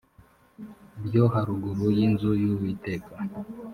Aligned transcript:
ryo 1.05 1.23
haruguru 1.33 1.85
y 1.97 1.99
inzu 2.05 2.29
y 2.41 2.45
uwiteka 2.53 3.13